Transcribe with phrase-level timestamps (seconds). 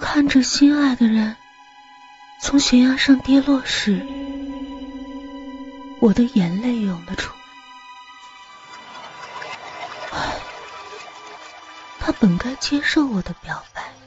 [0.00, 1.36] 看着心爱的人
[2.40, 4.00] 从悬崖上跌落时
[6.00, 7.40] 我的眼泪涌了出来。
[12.00, 13.99] 他本该接受我的表白。